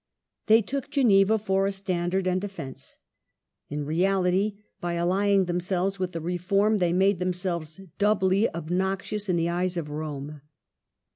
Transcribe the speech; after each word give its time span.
They 0.47 0.63
took 0.63 0.89
Geneva 0.89 1.37
for 1.37 1.67
a 1.67 1.71
standard 1.71 2.25
and 2.25 2.41
defence. 2.41 2.97
In 3.69 3.85
reality, 3.85 4.57
by 4.79 4.95
allying 4.95 5.45
themselves 5.45 5.99
with 5.99 6.11
the 6.11 6.19
Reform 6.21 6.79
they 6.79 6.91
made 6.91 7.19
themselves 7.19 7.79
doubly 7.99 8.49
obnoxious 8.55 9.29
in 9.29 9.35
the 9.35 9.49
eyes 9.49 9.77
of 9.77 9.91
Rome. 9.91 10.41